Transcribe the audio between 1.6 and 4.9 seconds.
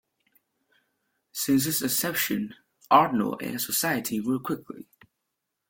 its inception, Arnold Air Society grew quickly.